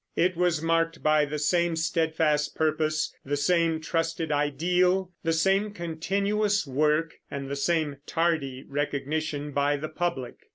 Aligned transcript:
It 0.15 0.35
was 0.35 0.63
marked 0.63 1.03
by 1.03 1.25
the 1.25 1.37
same 1.37 1.75
steadfast 1.75 2.55
purpose, 2.55 3.13
the 3.23 3.37
same 3.37 3.79
trusted 3.79 4.31
ideal, 4.31 5.11
the 5.23 5.31
same 5.31 5.71
continuous 5.73 6.65
work, 6.65 7.13
and 7.29 7.47
the 7.47 7.55
same 7.55 7.97
tardy 8.07 8.65
recognition 8.67 9.51
by 9.51 9.77
the 9.77 9.89
public. 9.89 10.47